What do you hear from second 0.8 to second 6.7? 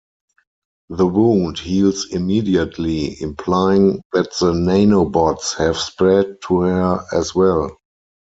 The wound heals immediately, implying that the nanobots have spread to